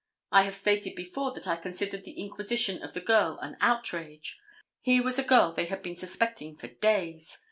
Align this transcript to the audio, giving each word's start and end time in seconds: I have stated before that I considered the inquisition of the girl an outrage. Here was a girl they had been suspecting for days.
I 0.31 0.41
have 0.45 0.55
stated 0.55 0.95
before 0.95 1.31
that 1.33 1.47
I 1.47 1.55
considered 1.55 2.05
the 2.05 2.19
inquisition 2.19 2.81
of 2.81 2.95
the 2.95 3.01
girl 3.01 3.37
an 3.39 3.55
outrage. 3.61 4.39
Here 4.81 5.03
was 5.03 5.19
a 5.19 5.23
girl 5.23 5.53
they 5.53 5.65
had 5.65 5.83
been 5.83 5.95
suspecting 5.95 6.55
for 6.55 6.69
days. 6.69 7.37